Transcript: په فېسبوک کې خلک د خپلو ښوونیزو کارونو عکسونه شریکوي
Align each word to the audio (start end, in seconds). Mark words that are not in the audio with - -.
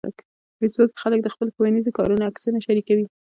په 0.01 0.11
فېسبوک 0.59 0.89
کې 0.93 1.01
خلک 1.03 1.19
د 1.23 1.27
خپلو 1.33 1.49
ښوونیزو 1.55 1.95
کارونو 1.97 2.27
عکسونه 2.29 2.57
شریکوي 2.67 3.05